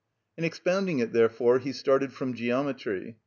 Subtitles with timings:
[0.35, 3.17] In expounding it, therefore, he started from geometry.